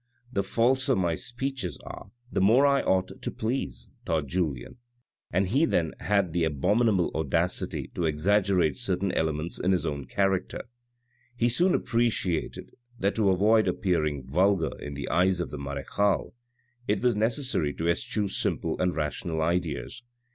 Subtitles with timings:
[0.33, 4.77] "The falser my speeches are the more I ought to please," thought Julien,
[5.31, 10.63] and he then had the abominable audacity to exaggerate certain elements in his own character.
[11.37, 16.33] He soon appreciated that to avoid appearing vulgar in the eyes of the marechale
[16.87, 20.01] it was necessary to eschew simple and rational ideas.